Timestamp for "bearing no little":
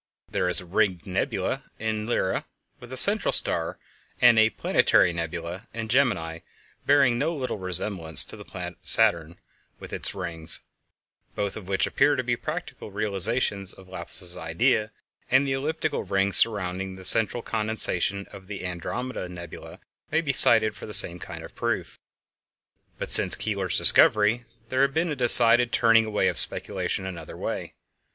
6.87-7.59